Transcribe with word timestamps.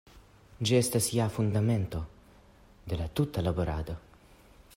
Ĝi 0.69 0.77
estas 0.77 1.09
ja 1.17 1.27
la 1.27 1.35
fundamento 1.35 2.01
de 2.93 3.01
la 3.03 3.09
tuta 3.21 3.49
laborado. 3.51 4.01